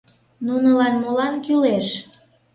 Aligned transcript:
Нунылан 0.45 0.93
молан 1.01 1.33
кӱлеш?! 1.45 1.87